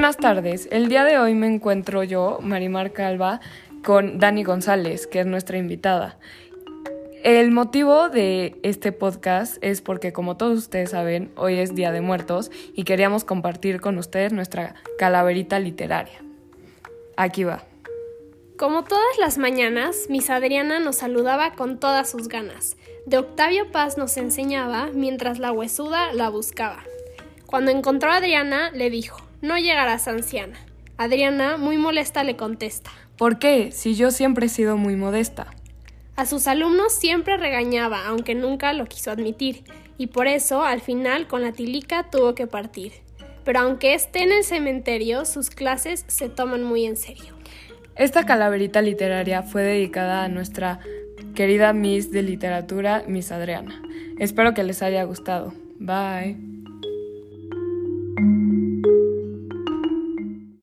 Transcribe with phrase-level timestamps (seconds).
[0.00, 0.66] Buenas tardes.
[0.72, 3.42] El día de hoy me encuentro yo, Marimar Calva,
[3.84, 6.18] con Dani González, que es nuestra invitada.
[7.22, 12.00] El motivo de este podcast es porque, como todos ustedes saben, hoy es Día de
[12.00, 16.18] Muertos y queríamos compartir con ustedes nuestra calaverita literaria.
[17.18, 17.62] Aquí va.
[18.56, 22.78] Como todas las mañanas, Miss Adriana nos saludaba con todas sus ganas.
[23.04, 26.84] De Octavio Paz nos enseñaba mientras la huesuda la buscaba.
[27.44, 30.58] Cuando encontró a Adriana, le dijo, no llegarás anciana.
[30.96, 32.90] Adriana, muy molesta, le contesta.
[33.16, 33.72] ¿Por qué?
[33.72, 35.46] Si yo siempre he sido muy modesta.
[36.16, 39.64] A sus alumnos siempre regañaba, aunque nunca lo quiso admitir,
[39.96, 42.92] y por eso, al final, con la tilica tuvo que partir.
[43.44, 47.34] Pero aunque esté en el cementerio, sus clases se toman muy en serio.
[47.96, 50.80] Esta calaverita literaria fue dedicada a nuestra
[51.34, 53.82] querida Miss de Literatura, Miss Adriana.
[54.18, 55.54] Espero que les haya gustado.
[55.78, 56.59] Bye.